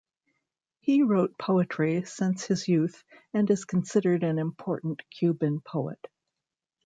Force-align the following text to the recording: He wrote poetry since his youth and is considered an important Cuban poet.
He 0.79 1.03
wrote 1.03 1.37
poetry 1.37 2.05
since 2.05 2.45
his 2.45 2.67
youth 2.67 3.03
and 3.35 3.47
is 3.51 3.65
considered 3.65 4.23
an 4.23 4.39
important 4.39 5.03
Cuban 5.11 5.61
poet. 5.63 6.03